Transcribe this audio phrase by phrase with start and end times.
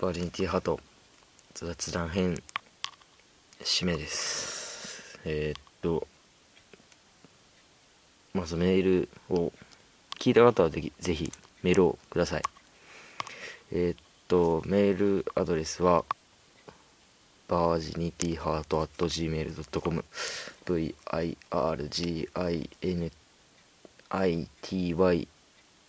[0.00, 0.78] バージニティハート
[1.54, 2.40] 雑談編
[3.64, 5.18] 締めです。
[5.24, 6.06] えー、っと
[8.32, 9.52] まずメールを
[10.20, 11.32] 聞いた方はぜひぜひ
[11.64, 12.42] メールをください。
[13.72, 13.96] えー、っ
[14.28, 16.04] とメールアドレスは
[17.48, 20.04] バージニティハート at gmail.com
[20.64, 22.28] virginity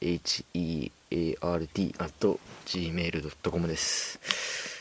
[0.02, 2.38] h e art.gmail.com
[3.68, 4.20] です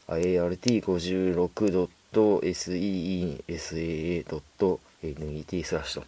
[0.08, 3.64] ART56.6 seesaa.net
[5.64, 6.06] スラッシュと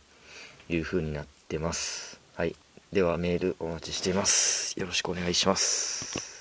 [0.73, 2.21] いう風になってます。
[2.35, 2.57] はい。
[2.93, 4.79] ではメールお待ちしています。
[4.79, 6.38] よろしくお願いします。